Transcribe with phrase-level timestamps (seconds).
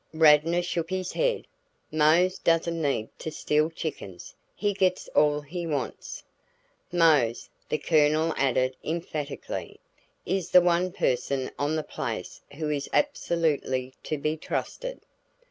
[0.15, 1.45] Radnor shook his head.
[1.91, 4.33] "Mose doesn't need to steal chickens.
[4.55, 6.23] He gets all he wants."
[6.91, 9.79] "Mose," the Colonel added emphatically,
[10.25, 15.01] "is the one person on the place who is absolutely to be trusted."